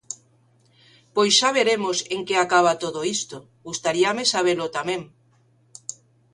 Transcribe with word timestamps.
Pois 1.15 1.31
xa 1.39 1.49
veremos 1.57 1.97
en 2.13 2.21
que 2.27 2.35
acaba 2.37 2.79
todo 2.83 2.99
isto, 3.17 3.37
gustaríame 3.67 4.23
sabelo 4.33 4.67
tamén. 4.77 5.01